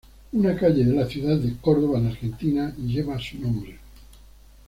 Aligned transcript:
Una 0.31 0.55
calle 0.57 0.83
de 0.83 0.93
la 0.95 1.05
ciudad 1.05 1.37
de 1.37 1.57
Córdoba, 1.61 1.99
en 1.99 2.07
Argentina, 2.07 2.73
lleva 2.75 3.19
su 3.19 3.37
nombre. 3.37 3.77